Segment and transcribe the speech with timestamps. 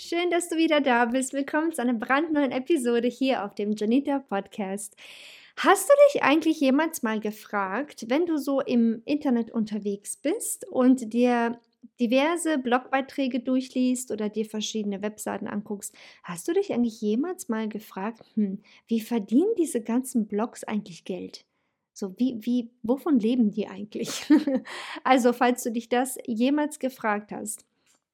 [0.00, 1.32] Schön, dass du wieder da bist.
[1.32, 4.94] Willkommen zu einer brandneuen Episode hier auf dem Janita Podcast.
[5.56, 11.12] Hast du dich eigentlich jemals mal gefragt, wenn du so im Internet unterwegs bist und
[11.12, 11.58] dir
[11.98, 15.92] diverse Blogbeiträge durchliest oder dir verschiedene Webseiten anguckst,
[16.22, 21.44] hast du dich eigentlich jemals mal gefragt, hm, wie verdienen diese ganzen Blogs eigentlich Geld?
[21.92, 24.30] So, wie, wie, wovon leben die eigentlich?
[25.02, 27.66] also, falls du dich das jemals gefragt hast.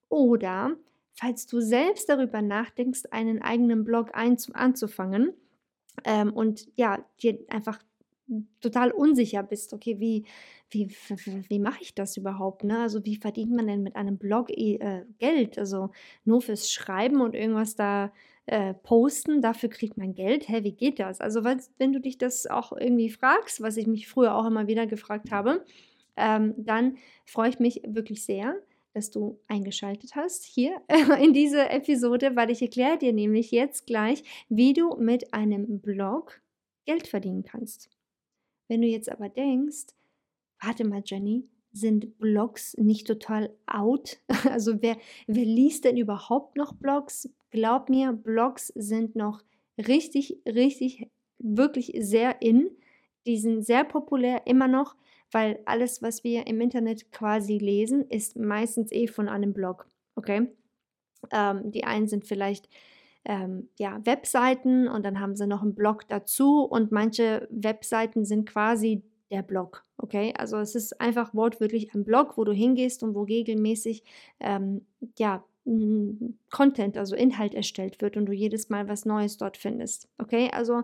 [0.09, 0.79] Oder
[1.15, 5.33] falls du selbst darüber nachdenkst, einen eigenen Blog anzufangen
[6.05, 7.81] ähm, und ja, dir einfach
[8.61, 10.25] total unsicher bist, okay, wie,
[10.71, 10.89] wie,
[11.49, 12.65] wie, mache ich das überhaupt?
[12.65, 12.79] Ne?
[12.79, 15.59] Also wie verdient man denn mit einem Blog äh, Geld?
[15.59, 15.91] Also
[16.25, 18.13] nur fürs Schreiben und irgendwas da
[18.47, 20.49] äh, posten, dafür kriegt man Geld.
[20.49, 21.21] Hä, wie geht das?
[21.21, 24.67] Also was, wenn du dich das auch irgendwie fragst, was ich mich früher auch immer
[24.67, 25.65] wieder gefragt habe,
[26.17, 28.57] ähm, dann freue ich mich wirklich sehr,
[28.95, 30.81] dass du eingeschaltet hast hier
[31.21, 36.41] in diese Episode, weil ich erkläre dir nämlich jetzt gleich, wie du mit einem Blog
[36.87, 37.91] Geld verdienen kannst.
[38.69, 39.89] Wenn du jetzt aber denkst,
[40.63, 44.19] warte mal, Jenny, sind Blogs nicht total out?
[44.49, 47.29] Also wer, wer liest denn überhaupt noch Blogs?
[47.51, 49.43] Glaub mir, Blogs sind noch
[49.77, 52.71] richtig, richtig, wirklich sehr in.
[53.27, 54.97] Die sind sehr populär immer noch
[55.35, 59.87] weil alles, was wir im Internet quasi lesen, ist meistens eh von einem Blog.
[60.15, 60.49] Okay?
[61.33, 62.69] Ähm, die einen sind vielleicht
[63.25, 68.49] ähm, ja, Webseiten und dann haben sie noch einen Blog dazu und manche Webseiten sind
[68.49, 69.85] quasi der Blog.
[69.97, 74.05] Okay, also es ist einfach wortwörtlich ein Blog, wo du hingehst und wo regelmäßig
[74.41, 74.87] ähm,
[75.19, 75.45] ja,
[76.51, 80.09] Content, also Inhalt erstellt wird und du jedes Mal was Neues dort findest.
[80.19, 80.83] Okay, also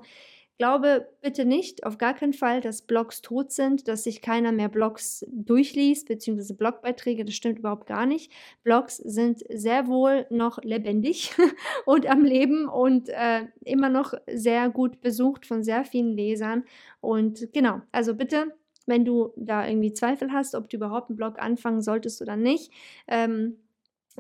[0.61, 4.69] Glaube bitte nicht, auf gar keinen Fall, dass Blogs tot sind, dass sich keiner mehr
[4.69, 8.31] Blogs durchliest, beziehungsweise Blogbeiträge, das stimmt überhaupt gar nicht.
[8.63, 11.33] Blogs sind sehr wohl noch lebendig
[11.87, 16.65] und am Leben und äh, immer noch sehr gut besucht von sehr vielen Lesern.
[17.01, 18.55] Und genau, also bitte,
[18.85, 22.71] wenn du da irgendwie Zweifel hast, ob du überhaupt einen Blog anfangen solltest oder nicht,
[23.09, 23.57] ähm,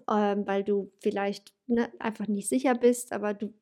[0.08, 3.52] äh, weil du vielleicht ne, einfach nicht sicher bist, aber du,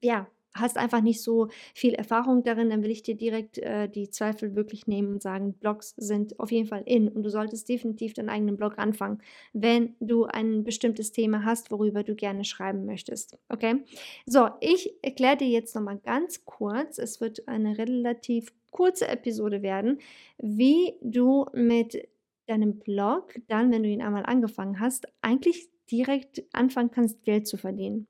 [0.00, 4.10] ja, hast einfach nicht so viel Erfahrung darin, dann will ich dir direkt äh, die
[4.10, 8.14] Zweifel wirklich nehmen und sagen, Blogs sind auf jeden Fall in und du solltest definitiv
[8.14, 9.20] deinen eigenen Blog anfangen,
[9.52, 13.38] wenn du ein bestimmtes Thema hast, worüber du gerne schreiben möchtest.
[13.48, 13.84] Okay?
[14.26, 19.98] So, ich erkläre dir jetzt nochmal ganz kurz, es wird eine relativ kurze Episode werden,
[20.38, 22.08] wie du mit
[22.46, 27.56] deinem Blog dann, wenn du ihn einmal angefangen hast, eigentlich direkt anfangen kannst, Geld zu
[27.56, 28.06] verdienen.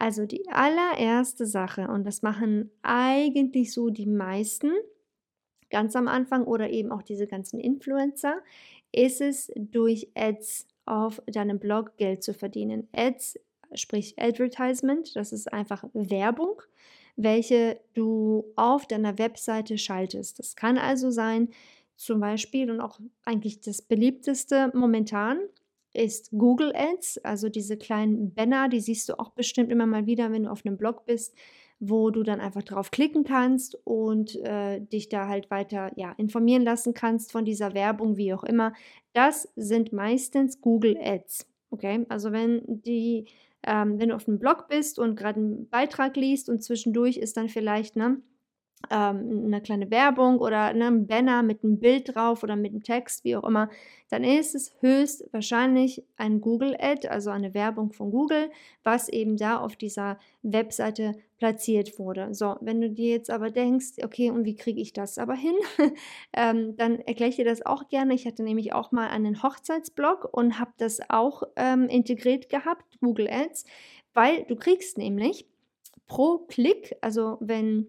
[0.00, 4.72] Also die allererste Sache, und das machen eigentlich so die meisten
[5.68, 8.40] ganz am Anfang oder eben auch diese ganzen Influencer,
[8.92, 12.88] ist es durch Ads auf deinem Blog Geld zu verdienen.
[12.92, 13.38] Ads,
[13.74, 16.62] sprich Advertisement, das ist einfach Werbung,
[17.16, 20.38] welche du auf deiner Webseite schaltest.
[20.38, 21.50] Das kann also sein,
[21.96, 25.40] zum Beispiel und auch eigentlich das beliebteste momentan
[25.92, 30.30] ist Google Ads, also diese kleinen Banner, die siehst du auch bestimmt immer mal wieder,
[30.30, 31.34] wenn du auf einem Blog bist,
[31.80, 36.62] wo du dann einfach drauf klicken kannst und äh, dich da halt weiter ja, informieren
[36.62, 38.74] lassen kannst von dieser Werbung, wie auch immer.
[39.14, 41.46] Das sind meistens Google Ads.
[41.70, 43.26] Okay, also wenn die,
[43.66, 47.36] ähm, wenn du auf einem Blog bist und gerade einen Beitrag liest und zwischendurch ist
[47.36, 48.20] dann vielleicht, ne,
[48.90, 52.82] ähm, eine kleine Werbung oder ne, ein Banner mit einem Bild drauf oder mit einem
[52.82, 53.68] Text, wie auch immer,
[54.08, 58.50] dann ist es höchstwahrscheinlich ein Google Ad, also eine Werbung von Google,
[58.82, 62.34] was eben da auf dieser Webseite platziert wurde.
[62.34, 65.54] So, wenn du dir jetzt aber denkst, okay, und wie kriege ich das aber hin,
[66.32, 68.14] ähm, dann erkläre ich dir das auch gerne.
[68.14, 73.28] Ich hatte nämlich auch mal einen Hochzeitsblog und habe das auch ähm, integriert gehabt, Google
[73.30, 73.64] Ads,
[74.14, 75.46] weil du kriegst nämlich
[76.06, 77.86] pro Klick, also wenn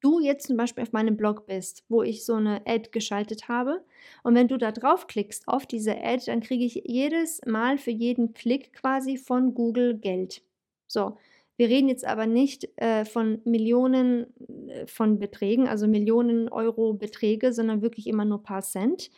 [0.00, 3.84] du jetzt zum Beispiel auf meinem Blog bist, wo ich so eine Ad geschaltet habe,
[4.22, 8.34] und wenn du da draufklickst auf diese Ad, dann kriege ich jedes Mal für jeden
[8.34, 10.42] Klick quasi von Google Geld.
[10.86, 11.16] So,
[11.56, 14.26] wir reden jetzt aber nicht äh, von Millionen
[14.68, 19.10] äh, von Beträgen, also Millionen Euro Beträge, sondern wirklich immer nur paar Cent.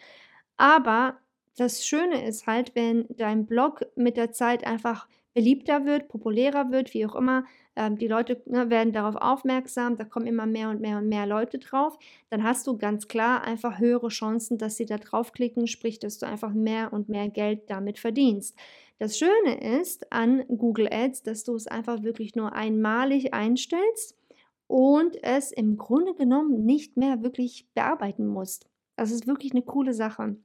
[0.57, 1.19] Aber
[1.57, 6.95] das Schöne ist halt, wenn dein Blog mit der Zeit einfach beliebter wird, populärer wird,
[6.95, 7.45] wie auch immer,
[7.77, 11.27] ähm, die Leute ne, werden darauf aufmerksam, da kommen immer mehr und mehr und mehr
[11.27, 15.99] Leute drauf, dann hast du ganz klar einfach höhere Chancen, dass sie da draufklicken, sprich,
[15.99, 18.57] dass du einfach mehr und mehr Geld damit verdienst.
[18.99, 24.17] Das Schöne ist an Google Ads, dass du es einfach wirklich nur einmalig einstellst
[24.67, 28.69] und es im Grunde genommen nicht mehr wirklich bearbeiten musst.
[28.97, 30.37] Das ist wirklich eine coole Sache.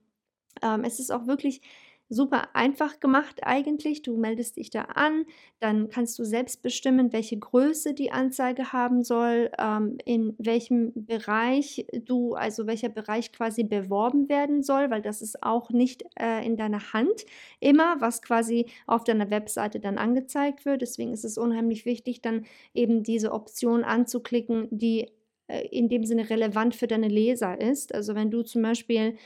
[0.62, 1.62] Ähm, es ist auch wirklich
[2.10, 4.02] super einfach gemacht eigentlich.
[4.02, 5.26] Du meldest dich da an,
[5.60, 11.88] dann kannst du selbst bestimmen, welche Größe die Anzeige haben soll, ähm, in welchem Bereich
[11.94, 16.58] du, also welcher Bereich quasi beworben werden soll, weil das ist auch nicht äh, in
[16.58, 17.26] deiner Hand
[17.60, 20.82] immer, was quasi auf deiner Webseite dann angezeigt wird.
[20.82, 25.10] Deswegen ist es unheimlich wichtig, dann eben diese Option anzuklicken, die
[25.48, 27.94] äh, in dem Sinne relevant für deine Leser ist.
[27.94, 29.18] Also wenn du zum Beispiel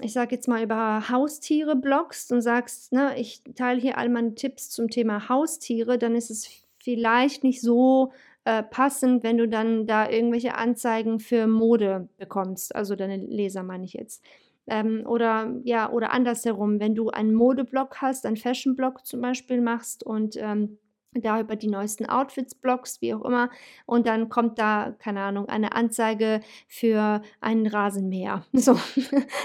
[0.00, 4.34] ich sage jetzt mal, über Haustiere bloggst und sagst, ne, ich teile hier all meine
[4.34, 6.48] Tipps zum Thema Haustiere, dann ist es
[6.82, 8.12] vielleicht nicht so
[8.44, 12.74] äh, passend, wenn du dann da irgendwelche Anzeigen für Mode bekommst.
[12.74, 14.24] Also deine Leser meine ich jetzt.
[14.66, 20.04] Ähm, oder ja, oder andersherum, wenn du einen Modeblog hast, einen Fashion-Blog zum Beispiel machst
[20.04, 20.78] und ähm,
[21.14, 23.50] da über die neuesten Outfits bloggst, wie auch immer.
[23.84, 28.44] Und dann kommt da, keine Ahnung, eine Anzeige für einen Rasenmäher.
[28.60, 28.78] So,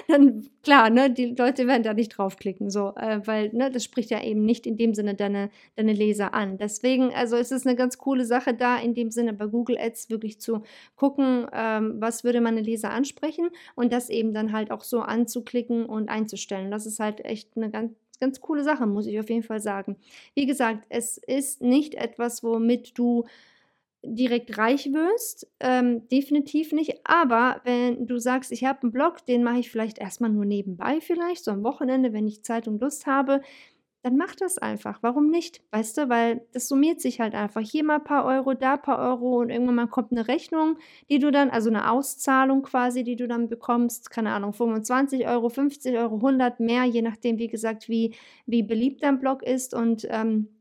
[0.10, 4.12] dann klar, ne, die Leute werden da nicht draufklicken, so, äh, weil, ne, das spricht
[4.12, 6.58] ja eben nicht in dem Sinne deine, deine Leser an.
[6.58, 10.10] Deswegen, also es ist eine ganz coole Sache da, in dem Sinne bei Google Ads
[10.10, 10.64] wirklich zu
[10.98, 15.86] gucken, ähm, was würde meine Leser ansprechen und das eben dann halt auch so anzuklicken
[15.86, 16.72] und einzustellen.
[16.72, 19.98] Das ist halt echt eine ganz ganz coole Sache, muss ich auf jeden Fall sagen.
[20.34, 23.26] Wie gesagt, es ist nicht etwas, womit du
[24.04, 27.02] direkt reich wirst, ähm, definitiv nicht.
[27.06, 31.02] Aber wenn du sagst, ich habe einen Blog, den mache ich vielleicht erstmal nur nebenbei,
[31.02, 33.42] vielleicht so am Wochenende, wenn ich Zeit und Lust habe,
[34.06, 35.00] dann mach das einfach.
[35.02, 35.64] Warum nicht?
[35.72, 37.62] Weißt du, weil das summiert sich halt einfach.
[37.62, 40.78] Hier mal ein paar Euro, da ein paar Euro und irgendwann mal kommt eine Rechnung,
[41.10, 45.50] die du dann, also eine Auszahlung quasi, die du dann bekommst, keine Ahnung, 25 Euro,
[45.50, 48.14] 50 Euro, 100 mehr, je nachdem, wie gesagt, wie,
[48.46, 50.55] wie beliebt dein Blog ist und ähm,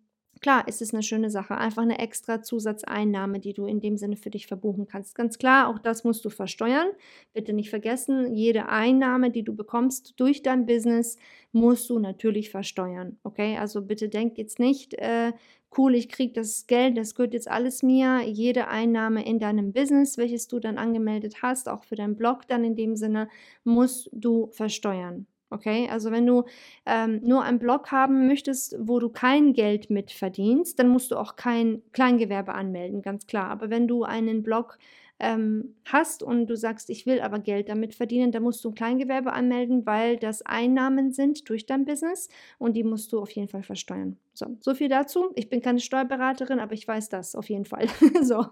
[0.45, 1.57] klar ist es eine schöne Sache.
[1.57, 5.15] Einfach eine extra Zusatzeinnahme, die du in dem Sinne für dich verbuchen kannst.
[5.15, 6.89] Ganz klar, auch das musst du versteuern.
[7.33, 11.17] Bitte nicht vergessen, jede Einnahme, die du bekommst durch dein Business,
[11.53, 13.17] musst du natürlich versteuern.
[13.23, 15.33] Okay, also bitte denk jetzt nicht, äh,
[15.79, 18.21] cool, ich kriege das Geld, das gehört jetzt alles mir.
[18.27, 22.65] Jede Einnahme in deinem Business, welches du dann angemeldet hast, auch für deinen Blog dann
[22.65, 23.31] in dem Sinne,
[23.65, 25.27] musst du versteuern.
[25.55, 26.45] Okay, also wenn du
[26.85, 31.17] ähm, nur einen Blog haben möchtest, wo du kein Geld mit verdienst, dann musst du
[31.17, 33.51] auch kein Kleingewerbe anmelden, ganz klar.
[33.51, 34.79] Aber wenn du einen Blog
[35.25, 38.75] ähm, hast und du sagst, ich will aber Geld damit verdienen, dann musst du ein
[38.75, 42.29] Kleingewerbe anmelden, weil das Einnahmen sind durch dein Business
[42.59, 44.19] und die musst du auf jeden Fall versteuern.
[44.35, 45.31] So, so viel dazu.
[45.35, 47.87] Ich bin keine Steuerberaterin, aber ich weiß das auf jeden Fall.
[48.23, 48.45] so.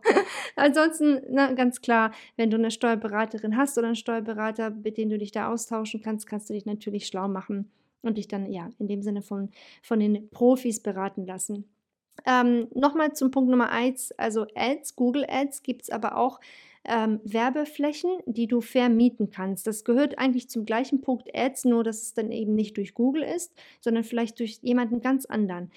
[0.57, 5.19] Ansonsten, na, ganz klar, wenn du eine Steuerberaterin hast oder einen Steuerberater, mit dem du
[5.19, 7.71] dich da austauschen kannst, kannst du dich natürlich schlau machen
[8.01, 9.51] und dich dann ja in dem Sinne von,
[9.83, 11.72] von den Profis beraten lassen.
[12.27, 16.41] Ähm, Nochmal zum Punkt Nummer eins, also Ads, Google Ads gibt es aber auch
[16.85, 19.67] ähm, Werbeflächen, die du vermieten kannst.
[19.67, 23.23] Das gehört eigentlich zum gleichen Punkt Ads, nur dass es dann eben nicht durch Google
[23.23, 25.71] ist, sondern vielleicht durch jemanden ganz anderen.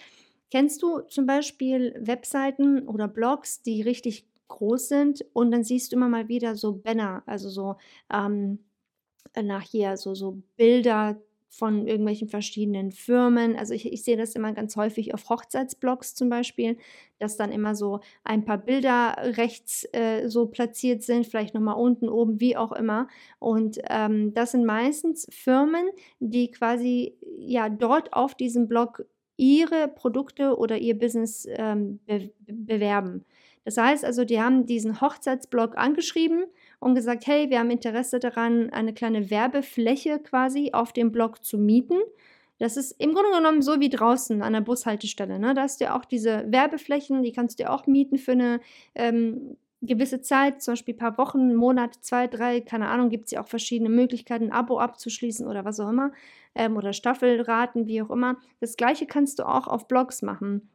[0.51, 5.95] Kennst du zum Beispiel Webseiten oder Blogs, die richtig groß sind und dann siehst du
[5.95, 7.75] immer mal wieder so Banner, also so
[8.13, 8.59] ähm,
[9.41, 13.55] nach hier so, so Bilder von irgendwelchen verschiedenen Firmen.
[13.55, 16.77] Also ich, ich sehe das immer ganz häufig auf Hochzeitsblogs zum Beispiel,
[17.19, 22.09] dass dann immer so ein paar Bilder rechts äh, so platziert sind, vielleicht nochmal unten,
[22.09, 23.07] oben, wie auch immer.
[23.39, 25.85] Und ähm, das sind meistens Firmen,
[26.19, 29.05] die quasi ja dort auf diesem Blog
[29.37, 33.25] ihre Produkte oder ihr Business ähm, be bewerben.
[33.65, 36.45] Das heißt also, die haben diesen Hochzeitsblog angeschrieben
[36.85, 41.57] und gesagt, hey, wir haben Interesse daran, eine kleine Werbefläche quasi auf dem Blog zu
[41.57, 41.97] mieten.
[42.59, 45.39] Das ist im Grunde genommen so wie draußen an der Bushaltestelle.
[45.39, 45.55] Ne?
[45.55, 48.59] Da hast du ja auch diese Werbeflächen, die kannst du ja auch mieten für eine
[48.93, 53.31] ähm, gewisse Zeit, zum Beispiel ein paar Wochen, Monat, zwei, drei, keine Ahnung, gibt es
[53.31, 56.11] ja auch verschiedene Möglichkeiten, ein Abo abzuschließen oder was auch immer.
[56.53, 58.37] Ähm, oder Staffelraten, wie auch immer.
[58.59, 60.69] Das gleiche kannst du auch auf Blogs machen.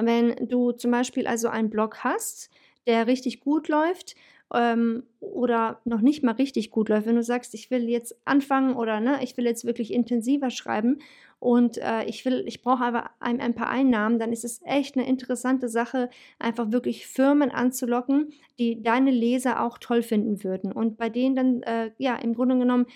[0.00, 2.48] Wenn du zum Beispiel also einen Blog hast,
[2.86, 4.14] der richtig gut läuft
[4.54, 8.74] ähm, oder noch nicht mal richtig gut läuft, wenn du sagst, ich will jetzt anfangen
[8.74, 10.98] oder ne, ich will jetzt wirklich intensiver schreiben
[11.40, 14.96] und äh, ich will, ich brauche aber ein, ein, paar Einnahmen, dann ist es echt
[14.96, 20.70] eine interessante Sache, einfach wirklich Firmen anzulocken, die deine Leser auch toll finden würden.
[20.70, 22.86] Und bei denen dann äh, ja im Grunde genommen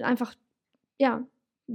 [0.00, 0.34] einfach
[0.98, 1.26] ja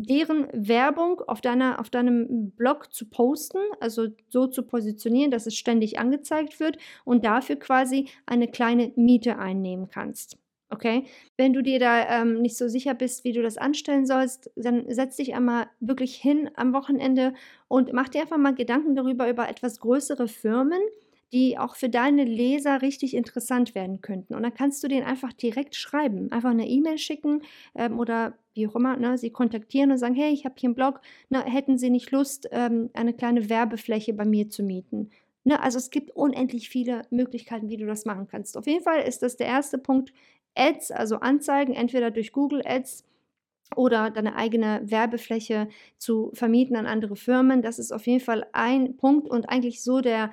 [0.06, 5.56] deren Werbung auf, deiner, auf deinem Blog zu posten, also so zu positionieren, dass es
[5.56, 10.38] ständig angezeigt wird und dafür quasi eine kleine Miete einnehmen kannst.
[10.70, 11.06] Okay,
[11.38, 14.84] wenn du dir da ähm, nicht so sicher bist, wie du das anstellen sollst, dann
[14.90, 17.34] setz dich einmal wirklich hin am Wochenende
[17.70, 20.82] und mach dir einfach mal Gedanken darüber, über etwas größere Firmen,
[21.34, 24.34] die auch für deine Leser richtig interessant werden könnten.
[24.34, 27.42] Und dann kannst du denen einfach direkt schreiben, einfach eine E-Mail schicken
[27.76, 30.76] ähm, oder wie auch immer, ne, sie kontaktieren und sagen, hey, ich habe hier einen
[30.76, 35.10] Blog, ne, hätten Sie nicht Lust, ähm, eine kleine Werbefläche bei mir zu mieten?
[35.44, 38.58] Ne, also es gibt unendlich viele Möglichkeiten, wie du das machen kannst.
[38.58, 40.14] Auf jeden Fall ist das der erste Punkt,
[40.56, 43.06] Ads, also Anzeigen, entweder durch Google Ads
[43.76, 45.68] oder deine eigene Werbefläche
[45.98, 47.62] zu vermieten an andere Firmen.
[47.62, 50.32] Das ist auf jeden Fall ein Punkt und eigentlich so der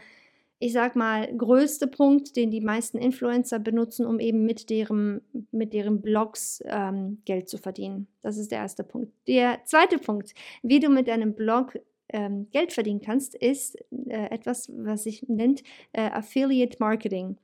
[0.64, 5.74] ich sag mal, größte Punkt, den die meisten Influencer benutzen, um eben mit deren, mit
[5.74, 8.06] deren Blogs ähm, Geld zu verdienen.
[8.22, 9.12] Das ist der erste Punkt.
[9.28, 11.78] Der zweite Punkt, wie du mit deinem Blog
[12.08, 13.76] ähm, Geld verdienen kannst, ist
[14.08, 17.36] äh, etwas, was sich nennt äh, Affiliate Marketing.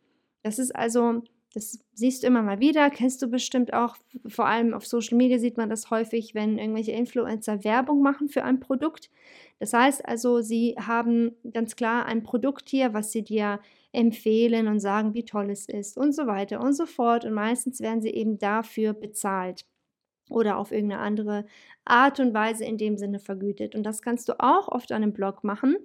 [0.42, 1.22] Das ist also
[1.52, 3.96] das siehst du immer mal wieder, kennst du bestimmt auch.
[4.26, 8.44] Vor allem auf Social Media sieht man das häufig, wenn irgendwelche Influencer Werbung machen für
[8.44, 9.10] ein Produkt.
[9.58, 13.60] Das heißt also, sie haben ganz klar ein Produkt hier, was sie dir
[13.92, 17.24] empfehlen und sagen, wie toll es ist und so weiter und so fort.
[17.24, 19.64] Und meistens werden sie eben dafür bezahlt
[20.30, 21.44] oder auf irgendeine andere
[21.84, 23.74] Art und Weise in dem Sinne vergütet.
[23.74, 25.76] Und das kannst du auch auf deinem Blog machen,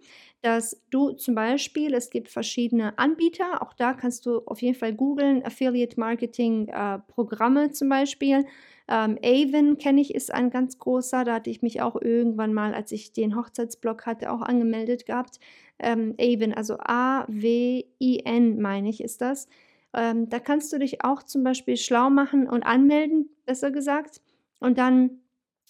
[0.42, 4.94] dass du zum Beispiel, es gibt verschiedene Anbieter, auch da kannst du auf jeden Fall
[4.94, 8.46] googeln, Affiliate Marketing äh, Programme zum Beispiel.
[8.88, 11.24] Ähm, Avon kenne ich, ist ein ganz großer.
[11.24, 15.40] Da hatte ich mich auch irgendwann mal, als ich den Hochzeitsblog hatte, auch angemeldet gehabt.
[15.80, 19.48] Ähm, Avon, also A-W-I-N meine ich, ist das.
[19.94, 24.22] Ähm, da kannst du dich auch zum Beispiel schlau machen und anmelden, besser gesagt.
[24.66, 25.22] Und dann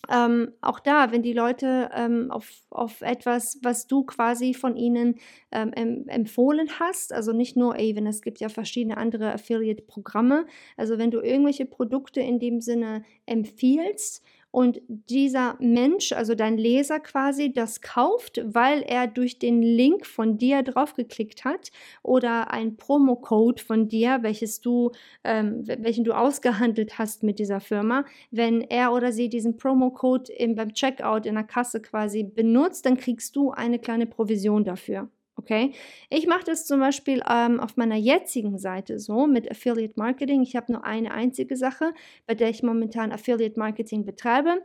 [0.09, 5.15] ähm, auch da, wenn die Leute ähm, auf, auf etwas, was du quasi von ihnen
[5.51, 5.73] ähm,
[6.07, 10.45] empfohlen hast, also nicht nur Avon, es gibt ja verschiedene andere Affiliate-Programme,
[10.77, 14.23] also wenn du irgendwelche Produkte in dem Sinne empfiehlst
[14.55, 20.37] und dieser Mensch, also dein Leser quasi, das kauft, weil er durch den Link von
[20.37, 21.71] dir draufgeklickt hat
[22.03, 24.91] oder ein Promocode von dir, welches du,
[25.25, 30.73] ähm, welchen du ausgehandelt hast mit dieser Firma, wenn er oder sie diesen Promocode beim
[30.73, 35.09] Checkout in der Kasse quasi benutzt, dann kriegst du eine kleine Provision dafür.
[35.45, 35.73] Okay,
[36.09, 40.41] ich mache das zum Beispiel ähm, auf meiner jetzigen Seite so mit Affiliate Marketing.
[40.41, 41.93] Ich habe nur eine einzige Sache,
[42.25, 44.63] bei der ich momentan Affiliate Marketing betreibe.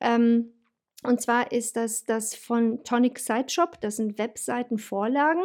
[0.00, 0.54] Ähm,
[1.02, 3.78] und zwar ist das das von Tonic Site Shop.
[3.82, 5.42] Das sind Webseitenvorlagen,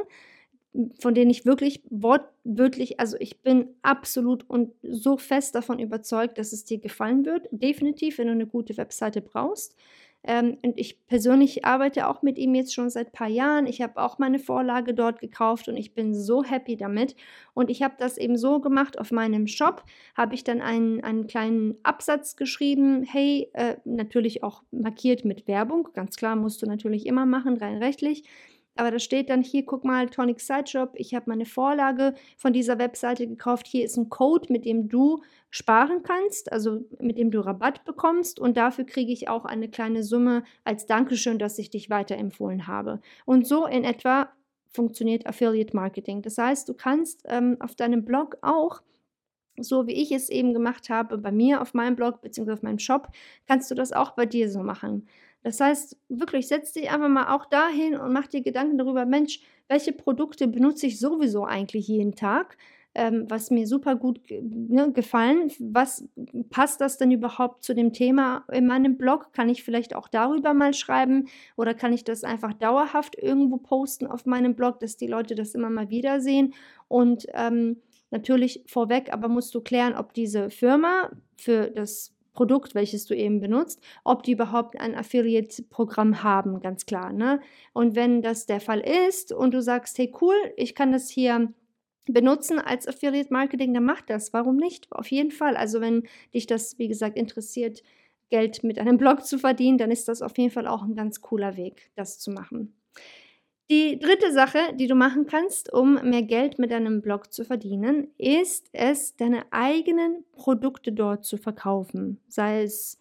[1.01, 6.53] von denen ich wirklich wortwörtlich, also ich bin absolut und so fest davon überzeugt, dass
[6.53, 7.47] es dir gefallen wird.
[7.51, 9.75] Definitiv, wenn du eine gute Webseite brauchst.
[10.23, 13.65] Ähm, und ich persönlich arbeite auch mit ihm jetzt schon seit ein paar Jahren.
[13.65, 17.15] Ich habe auch meine Vorlage dort gekauft und ich bin so happy damit.
[17.53, 19.83] Und ich habe das eben so gemacht auf meinem Shop,
[20.15, 23.03] habe ich dann einen, einen kleinen Absatz geschrieben.
[23.03, 25.89] Hey, äh, natürlich auch markiert mit Werbung.
[25.93, 28.23] Ganz klar musst du natürlich immer machen, rein rechtlich.
[28.77, 32.79] Aber da steht dann hier, guck mal, Tonic Sideshop, ich habe meine Vorlage von dieser
[32.79, 33.67] Webseite gekauft.
[33.67, 38.39] Hier ist ein Code, mit dem du sparen kannst, also mit dem du Rabatt bekommst.
[38.39, 43.01] Und dafür kriege ich auch eine kleine Summe als Dankeschön, dass ich dich weiterempfohlen habe.
[43.25, 44.29] Und so in etwa
[44.69, 46.21] funktioniert Affiliate Marketing.
[46.21, 48.81] Das heißt, du kannst ähm, auf deinem Blog auch
[49.59, 52.51] so wie ich es eben gemacht habe, bei mir auf meinem Blog bzw.
[52.51, 53.09] auf meinem Shop,
[53.47, 55.07] kannst du das auch bei dir so machen.
[55.47, 59.39] Das heißt, wirklich, setz dich einfach mal auch dahin und mach dir Gedanken darüber, Mensch,
[59.69, 62.57] welche Produkte benutze ich sowieso eigentlich jeden Tag?
[62.97, 65.51] ähm, was mir super gut ne, gefallen.
[65.59, 66.03] Was
[66.49, 69.31] passt das denn überhaupt zu dem Thema in meinem Blog?
[69.33, 74.07] Kann ich vielleicht auch darüber mal schreiben oder kann ich das einfach dauerhaft irgendwo posten
[74.07, 76.55] auf meinem Blog, dass die Leute das immer mal wieder sehen?
[76.87, 77.77] Und ähm,
[78.09, 83.39] natürlich vorweg, aber musst du klären, ob diese Firma für das Produkt, welches du eben
[83.39, 87.11] benutzt, ob die überhaupt ein Affiliate-Programm haben, ganz klar.
[87.11, 87.41] Ne?
[87.73, 91.51] Und wenn das der Fall ist und du sagst, hey cool, ich kann das hier
[92.05, 94.33] benutzen als Affiliate Marketing, dann mach das.
[94.33, 94.87] Warum nicht?
[94.91, 95.57] Auf jeden Fall.
[95.57, 97.81] Also wenn dich das, wie gesagt, interessiert,
[98.29, 101.21] Geld mit einem Blog zu verdienen, dann ist das auf jeden Fall auch ein ganz
[101.21, 102.75] cooler Weg, das zu machen.
[103.69, 108.07] Die dritte Sache, die du machen kannst, um mehr Geld mit deinem Blog zu verdienen,
[108.17, 112.21] ist es, deine eigenen Produkte dort zu verkaufen.
[112.29, 112.97] Sei es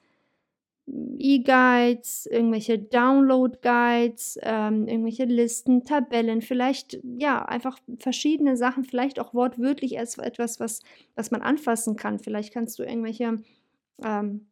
[0.89, 9.97] E-Guides, irgendwelche Download-Guides, ähm, irgendwelche Listen, Tabellen, vielleicht ja einfach verschiedene Sachen, vielleicht auch wortwörtlich
[9.97, 10.81] etwas, was,
[11.17, 12.19] was man anfassen kann.
[12.19, 13.37] Vielleicht kannst du irgendwelche
[14.05, 14.47] ähm,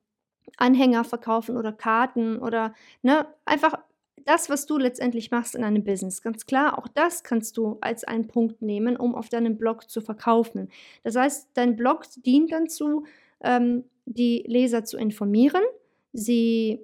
[0.57, 3.79] Anhänger verkaufen oder Karten oder ne, einfach
[4.27, 6.23] das, was du letztendlich machst in einem Business.
[6.23, 10.01] Ganz klar, auch das kannst du als einen Punkt nehmen, um auf deinem Blog zu
[10.01, 10.69] verkaufen.
[11.03, 13.05] Das heißt, dein Blog dient dazu,
[13.43, 15.63] ähm, die Leser zu informieren
[16.15, 16.81] sie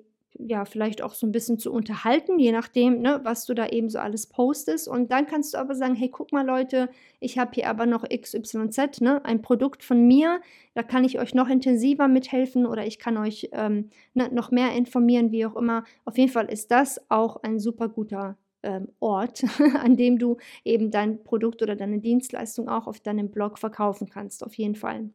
[0.46, 3.88] ja vielleicht auch so ein bisschen zu unterhalten, je nachdem, ne, was du da eben
[3.88, 4.88] so alles postest.
[4.88, 6.88] Und dann kannst du aber sagen, hey, guck mal Leute,
[7.20, 10.40] ich habe hier aber noch XYZ, ne, ein Produkt von mir,
[10.74, 14.72] da kann ich euch noch intensiver mithelfen oder ich kann euch ähm, ne, noch mehr
[14.72, 15.84] informieren, wie auch immer.
[16.04, 19.42] Auf jeden Fall ist das auch ein super guter ähm, Ort,
[19.82, 24.44] an dem du eben dein Produkt oder deine Dienstleistung auch auf deinem Blog verkaufen kannst,
[24.44, 25.10] auf jeden Fall.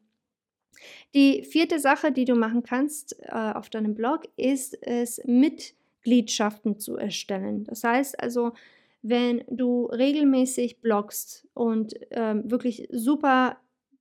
[1.13, 6.97] Die vierte Sache, die du machen kannst äh, auf deinem Blog, ist es, Mitgliedschaften zu
[6.97, 7.63] erstellen.
[7.65, 8.53] Das heißt also,
[9.01, 13.57] wenn du regelmäßig bloggst und ähm, wirklich super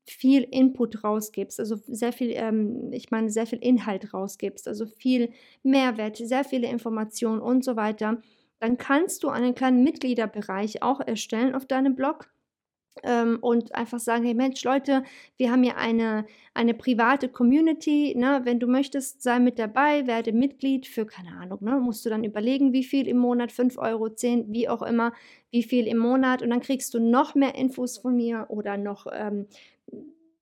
[0.06, 5.30] viel Input rausgibst, also sehr viel, ähm, ich meine, sehr viel Inhalt rausgibst, also viel
[5.62, 8.20] Mehrwert, sehr viele Informationen und so weiter,
[8.60, 12.33] dann kannst du einen kleinen Mitgliederbereich auch erstellen auf deinem Blog
[13.02, 15.02] ähm, und einfach sagen, hey Mensch, Leute,
[15.36, 18.42] wir haben hier eine, eine private Community, ne?
[18.44, 21.78] wenn du möchtest, sei mit dabei, werde Mitglied für, keine Ahnung, ne?
[21.80, 25.12] musst du dann überlegen, wie viel im Monat, 5 Euro, 10, wie auch immer,
[25.50, 29.06] wie viel im Monat und dann kriegst du noch mehr Infos von mir oder noch
[29.12, 29.46] ähm,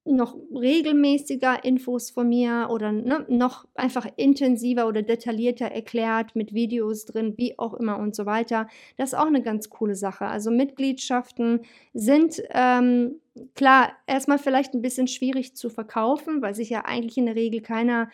[0.04, 7.04] noch regelmäßiger Infos von mir oder ne, noch einfach intensiver oder detaillierter erklärt mit Videos
[7.04, 8.66] drin, wie auch immer und so weiter.
[8.96, 10.26] Das ist auch eine ganz coole Sache.
[10.26, 11.60] Also Mitgliedschaften
[11.94, 13.20] sind ähm,
[13.54, 17.60] klar erstmal vielleicht ein bisschen schwierig zu verkaufen, weil sich ja eigentlich in der Regel
[17.60, 18.08] keiner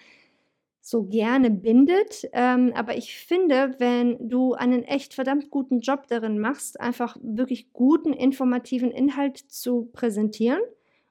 [0.80, 2.28] so gerne bindet.
[2.32, 7.72] Ähm, aber ich finde, wenn du einen echt verdammt guten Job darin machst, einfach wirklich
[7.72, 10.60] guten informativen Inhalt zu präsentieren,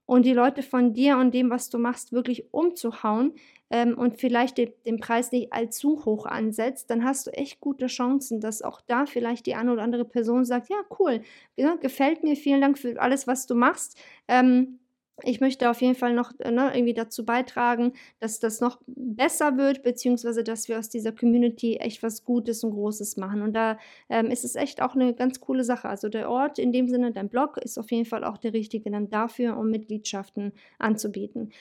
[0.08, 3.34] und die Leute von dir und dem, was du machst, wirklich umzuhauen
[3.70, 7.86] ähm, und vielleicht den, den, Preis nicht allzu hoch ansetzt, dann hast du echt gute
[7.86, 11.22] Chancen, dass auch da vielleicht die eine oder andere Person sagt, ja, cool,
[11.58, 14.00] ja, gefällt mir, vielen Dank für alles, was du machst.
[14.28, 14.80] Ähm,
[15.24, 19.58] ich möchte auf jeden Fall noch äh, ne, irgendwie dazu beitragen, dass das noch besser
[19.58, 23.42] wird, beziehungsweise dass wir aus dieser Community echt was Gutes und Großes machen.
[23.42, 25.90] Und da ähm, ist es echt auch eine ganz coole Sache.
[25.90, 28.92] Also der Ort in dem Sinne, dein Blog, ist auf jeden Fall auch der richtige
[28.92, 31.52] dann dafür, um Mitgliedschaften anzubieten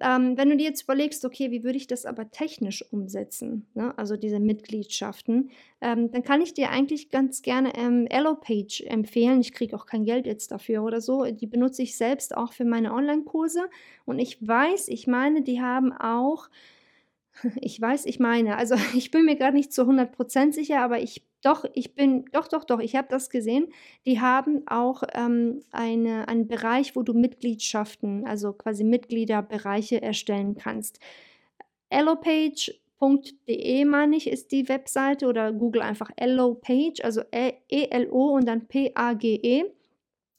[0.00, 3.96] ähm, wenn du dir jetzt überlegst, okay, wie würde ich das aber technisch umsetzen, ne?
[3.96, 8.06] also diese Mitgliedschaften, ähm, dann kann ich dir eigentlich ganz gerne ähm,
[8.40, 9.40] Page empfehlen.
[9.40, 11.24] Ich kriege auch kein Geld jetzt dafür oder so.
[11.24, 13.68] Die benutze ich selbst auch für meine Online-Kurse.
[14.04, 16.48] Und ich weiß, ich meine, die haben auch
[17.60, 21.22] ich weiß, ich meine, also ich bin mir gerade nicht zu 100% sicher, aber ich
[21.42, 23.68] doch, ich bin, doch, doch, doch, ich habe das gesehen.
[24.06, 30.98] Die haben auch ähm, eine, einen Bereich, wo du Mitgliedschaften, also quasi Mitgliederbereiche erstellen kannst.
[31.90, 39.64] Ellopage.de, meine ich, ist die Webseite oder Google einfach Ellopage, also E-L-O und dann P-A-G-E.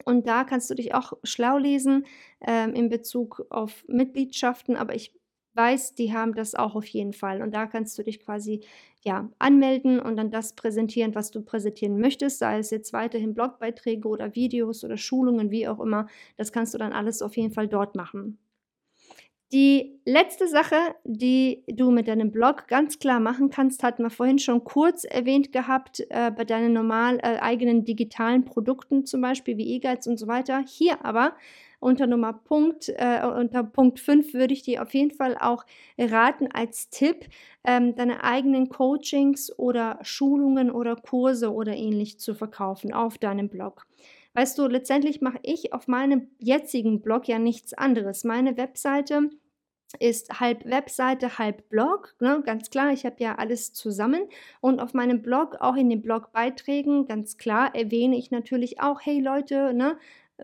[0.05, 2.05] Und da kannst du dich auch schlau lesen
[2.45, 5.13] ähm, in Bezug auf Mitgliedschaften, aber ich
[5.55, 7.41] weiß, die haben das auch auf jeden Fall.
[7.41, 8.61] Und da kannst du dich quasi
[9.01, 14.07] ja, anmelden und dann das präsentieren, was du präsentieren möchtest, sei es jetzt weiterhin Blogbeiträge
[14.07, 16.07] oder Videos oder Schulungen, wie auch immer.
[16.37, 18.37] Das kannst du dann alles auf jeden Fall dort machen.
[19.51, 24.37] Die letzte Sache, die du mit deinem Blog ganz klar machen kannst, hatten wir vorhin
[24.37, 29.75] schon kurz erwähnt gehabt, äh, bei deinen normal äh, eigenen digitalen Produkten zum Beispiel wie
[29.75, 30.63] E-Guides und so weiter.
[30.67, 31.33] Hier aber
[31.79, 35.65] unter Nummer Punkt, äh, unter Punkt 5 würde ich dir auf jeden Fall auch
[35.97, 37.27] raten als Tipp,
[37.63, 43.85] ähm, deine eigenen Coachings oder Schulungen oder Kurse oder ähnlich zu verkaufen auf deinem Blog.
[44.33, 48.23] Weißt du, letztendlich mache ich auf meinem jetzigen Blog ja nichts anderes.
[48.23, 49.29] Meine Webseite
[49.97, 52.15] ist halb Webseite, halb Blog.
[52.19, 52.43] Ne?
[52.45, 54.27] Ganz klar, ich habe ja alles zusammen.
[54.61, 59.19] Und auf meinem Blog, auch in den Blogbeiträgen, ganz klar erwähne ich natürlich auch, hey
[59.19, 59.97] Leute, ne?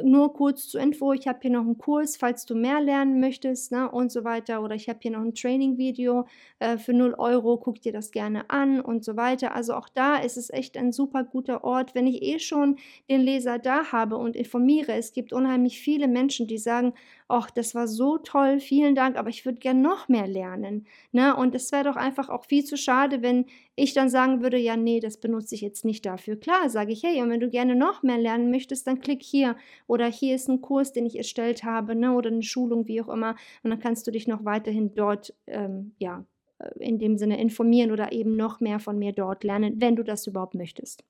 [0.03, 3.71] Nur kurz zur Info, ich habe hier noch einen Kurs, falls du mehr lernen möchtest
[3.71, 4.61] ne, und so weiter.
[4.61, 6.27] Oder ich habe hier noch ein Training-Video
[6.59, 9.55] äh, für 0 Euro, guck dir das gerne an und so weiter.
[9.55, 12.77] Also auch da ist es echt ein super guter Ort, wenn ich eh schon
[13.09, 14.93] den Leser da habe und informiere.
[14.93, 16.93] Es gibt unheimlich viele Menschen, die sagen,
[17.27, 20.85] ach, das war so toll, vielen Dank, aber ich würde gerne noch mehr lernen.
[21.11, 21.35] Ne?
[21.35, 24.77] Und es wäre doch einfach auch viel zu schade, wenn ich dann sagen würde, ja,
[24.77, 26.35] nee, das benutze ich jetzt nicht dafür.
[26.35, 29.55] Klar, sage ich, hey, und wenn du gerne noch mehr lernen möchtest, dann klick hier
[29.87, 32.13] oder hier ist ein Kurs, den ich erstellt habe, ne?
[32.13, 35.95] oder eine Schulung, wie auch immer, und dann kannst du dich noch weiterhin dort, ähm,
[35.97, 36.25] ja,
[36.59, 40.03] äh, in dem Sinne informieren oder eben noch mehr von mir dort lernen, wenn du
[40.03, 41.03] das überhaupt möchtest.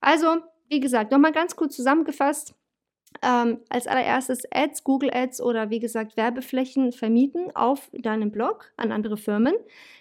[0.00, 0.26] Also,
[0.68, 2.54] wie gesagt, nochmal ganz kurz zusammengefasst.
[3.22, 8.92] Ähm, als allererstes Ads, Google Ads oder wie gesagt Werbeflächen vermieten auf deinem Blog an
[8.92, 9.54] andere Firmen.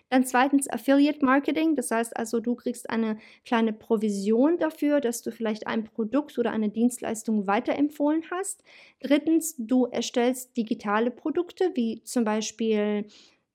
[0.10, 5.32] Dann zweitens Affiliate Marketing, das heißt also, du kriegst eine kleine Provision dafür, dass du
[5.32, 8.63] vielleicht ein Produkt oder eine Dienstleistung weiterempfohlen hast.
[9.00, 13.06] Drittens, du erstellst digitale Produkte wie zum Beispiel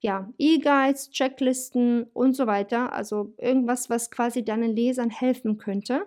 [0.00, 2.92] ja, E-Guides, Checklisten und so weiter.
[2.92, 6.06] Also irgendwas, was quasi deinen Lesern helfen könnte.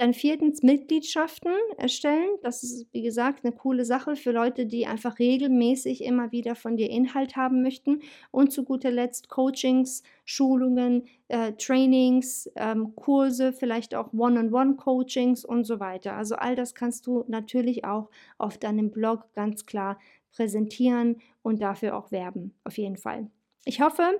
[0.00, 2.30] Dann viertens Mitgliedschaften erstellen.
[2.42, 6.78] Das ist, wie gesagt, eine coole Sache für Leute, die einfach regelmäßig immer wieder von
[6.78, 8.00] dir Inhalt haben möchten.
[8.30, 15.80] Und zu guter Letzt Coachings, Schulungen, äh, Trainings, ähm, Kurse, vielleicht auch One-on-One-Coachings und so
[15.80, 16.14] weiter.
[16.14, 18.08] Also all das kannst du natürlich auch
[18.38, 19.98] auf deinem Blog ganz klar
[20.32, 23.30] präsentieren und dafür auch werben, auf jeden Fall.
[23.66, 24.18] Ich hoffe,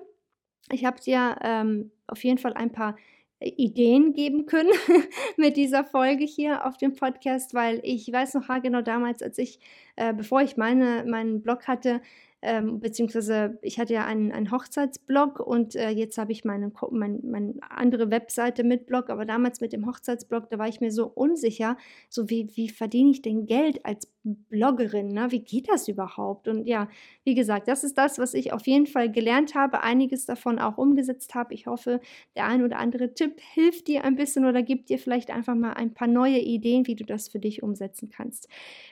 [0.71, 2.95] ich habe dir ähm, auf jeden Fall ein paar
[3.41, 4.69] Ideen geben können
[5.37, 9.59] mit dieser Folge hier auf dem Podcast, weil ich weiß noch genau damals, als ich,
[9.95, 12.01] äh, bevor ich meine, meinen Blog hatte,
[12.43, 17.19] ähm, beziehungsweise ich hatte ja einen, einen Hochzeitsblog und äh, jetzt habe ich meine, meine,
[17.23, 21.05] meine andere Webseite mit Blog, aber damals mit dem Hochzeitsblog, da war ich mir so
[21.05, 21.77] unsicher,
[22.09, 25.27] so wie, wie verdiene ich denn Geld als Bloggerin, ne?
[25.29, 26.47] wie geht das überhaupt?
[26.47, 26.89] Und ja,
[27.23, 30.77] wie gesagt, das ist das, was ich auf jeden Fall gelernt habe, einiges davon auch
[30.77, 31.53] umgesetzt habe.
[31.53, 31.99] Ich hoffe,
[32.35, 35.73] der ein oder andere Tipp hilft dir ein bisschen oder gibt dir vielleicht einfach mal
[35.73, 38.47] ein paar neue Ideen, wie du das für dich umsetzen kannst.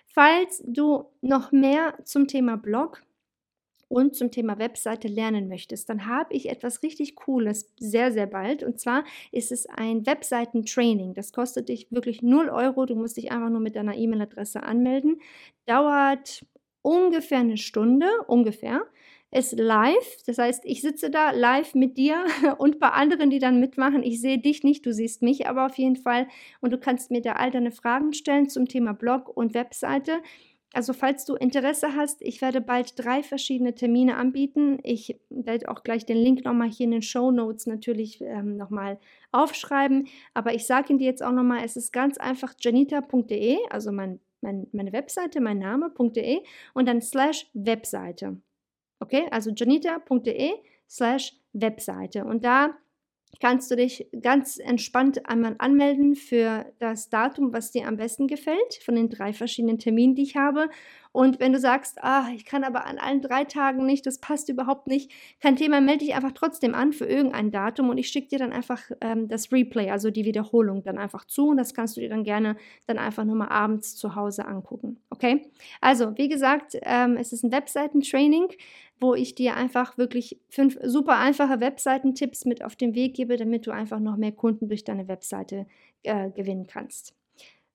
[0.05, 3.03] Falls du noch mehr zum Thema Blog
[3.89, 8.63] und zum Thema Webseite lernen möchtest, dann habe ich etwas richtig Cooles sehr, sehr bald.
[8.63, 11.15] Und zwar ist es ein Webseiten-Training.
[11.15, 12.85] Das kostet dich wirklich 0 Euro.
[12.85, 15.19] Du musst dich einfach nur mit deiner E-Mail-Adresse anmelden.
[15.65, 16.45] Dauert
[16.83, 18.85] ungefähr eine Stunde, ungefähr.
[19.31, 22.25] Ist live, das heißt, ich sitze da live mit dir
[22.57, 24.01] und bei anderen, die dann mitmachen.
[24.01, 26.27] Ich sehe dich nicht, du siehst mich aber auf jeden Fall.
[26.61, 30.21] Und du kannst mir da all deine Fragen stellen zum Thema Blog und Webseite.
[30.73, 34.79] Also falls du Interesse hast, ich werde bald drei verschiedene Termine anbieten.
[34.83, 38.99] Ich werde auch gleich den Link nochmal hier in den Show Notes natürlich ähm, nochmal
[39.31, 40.07] aufschreiben.
[40.35, 44.19] Aber ich sage ihn dir jetzt auch nochmal, es ist ganz einfach janita.de, also mein,
[44.41, 46.41] mein, meine Webseite, mein Name.de
[46.75, 48.37] und dann slash Webseite.
[48.99, 50.51] Okay, also janita.de
[50.87, 52.25] slash Webseite.
[52.25, 52.77] Und da
[53.41, 58.75] kannst du dich ganz entspannt einmal anmelden für das Datum, was dir am besten gefällt,
[58.83, 60.69] von den drei verschiedenen Terminen, die ich habe.
[61.11, 64.49] Und wenn du sagst, ah, ich kann aber an allen drei Tagen nicht, das passt
[64.49, 68.29] überhaupt nicht, kein Thema, melde dich einfach trotzdem an für irgendein Datum und ich schicke
[68.29, 71.97] dir dann einfach ähm, das Replay, also die Wiederholung dann einfach zu und das kannst
[71.97, 74.97] du dir dann gerne dann einfach nur mal abends zu Hause angucken.
[75.09, 75.49] Okay?
[75.81, 78.49] Also, wie gesagt, ähm, es ist ein Webseitentraining
[78.99, 83.65] wo ich dir einfach wirklich fünf super einfache Webseitentipps mit auf den Weg gebe, damit
[83.65, 85.67] du einfach noch mehr Kunden durch deine Webseite
[86.03, 87.15] äh, gewinnen kannst.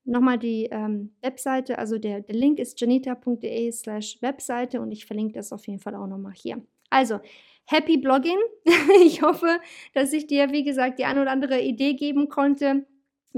[0.05, 5.35] Nochmal die ähm, Webseite, also der, der Link ist janita.de slash Webseite und ich verlinke
[5.35, 6.63] das auf jeden Fall auch nochmal hier.
[6.91, 7.21] Also,
[7.67, 8.39] happy Blogging.
[9.05, 9.59] ich hoffe,
[9.95, 12.87] dass ich dir, wie gesagt, die ein oder andere Idee geben konnte,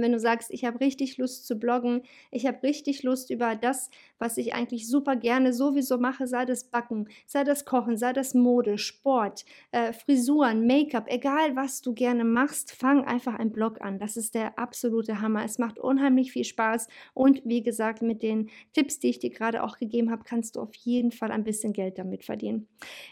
[0.02, 3.90] wenn du sagst, ich habe richtig Lust zu bloggen, ich habe richtig Lust über das,
[4.18, 8.34] was ich eigentlich super gerne sowieso mache, sei das Backen, sei das Kochen, sei das
[8.34, 13.98] Mode, Sport, äh, Frisuren, Make-up, egal was du gerne machst, fang einfach einen Blog an.
[13.98, 15.44] Das ist der absolute Hammer.
[15.44, 19.62] Es macht unheimlich viel Spaß und wie gesagt, mit den Tipps, die ich dir gerade
[19.62, 22.68] auch gegeben habe, kannst du auf jeden Fall ein bisschen Geld damit verdienen.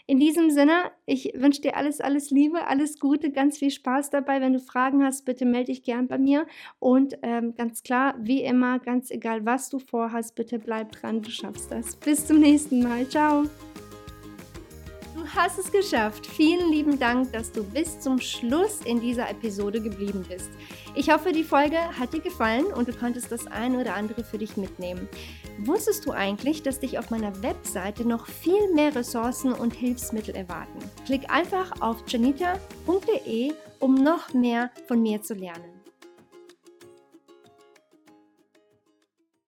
[0.07, 4.41] In diesem Sinne, ich wünsche dir alles, alles Liebe, alles Gute, ganz viel Spaß dabei.
[4.41, 6.45] Wenn du Fragen hast, bitte melde dich gern bei mir
[6.79, 11.29] und ähm, ganz klar, wie immer, ganz egal, was du vorhast, bitte bleib dran, du
[11.29, 11.95] schaffst das.
[11.95, 13.07] Bis zum nächsten Mal.
[13.09, 13.45] Ciao.
[15.15, 16.27] Du hast es geschafft.
[16.27, 20.49] Vielen lieben Dank, dass du bis zum Schluss in dieser Episode geblieben bist.
[20.93, 24.37] Ich hoffe, die Folge hat dir gefallen und du konntest das eine oder andere für
[24.37, 25.09] dich mitnehmen.
[25.59, 30.79] Wusstest du eigentlich, dass dich auf meiner Webseite noch viel mehr Ressourcen und Hilfsmittel erwarten?
[31.05, 35.74] Klick einfach auf janita.de, um noch mehr von mir zu lernen.